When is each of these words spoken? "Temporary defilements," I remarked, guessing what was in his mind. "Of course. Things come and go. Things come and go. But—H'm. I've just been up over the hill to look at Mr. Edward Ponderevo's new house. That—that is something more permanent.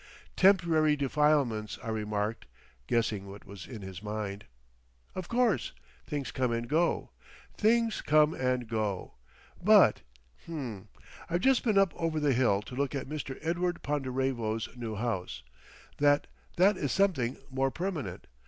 "Temporary 0.35 0.95
defilements," 0.95 1.77
I 1.83 1.89
remarked, 1.89 2.47
guessing 2.87 3.27
what 3.29 3.45
was 3.45 3.67
in 3.67 3.83
his 3.83 4.01
mind. 4.01 4.45
"Of 5.13 5.27
course. 5.27 5.73
Things 6.07 6.31
come 6.31 6.51
and 6.51 6.67
go. 6.67 7.11
Things 7.55 8.01
come 8.01 8.33
and 8.33 8.67
go. 8.67 9.13
But—H'm. 9.63 10.87
I've 11.29 11.41
just 11.41 11.63
been 11.63 11.77
up 11.77 11.93
over 11.95 12.19
the 12.19 12.33
hill 12.33 12.63
to 12.63 12.73
look 12.75 12.95
at 12.95 13.07
Mr. 13.07 13.37
Edward 13.43 13.83
Ponderevo's 13.83 14.69
new 14.75 14.95
house. 14.95 15.43
That—that 15.97 16.77
is 16.77 16.91
something 16.91 17.37
more 17.51 17.69
permanent. 17.69 18.25